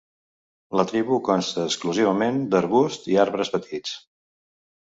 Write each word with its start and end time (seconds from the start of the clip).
La 0.79 0.85
tribu 0.91 1.19
consta 1.27 1.65
exclusivament 1.71 2.41
d'arbusts 2.55 3.13
i 3.15 3.21
arbres 3.27 3.53
petits. 3.59 3.95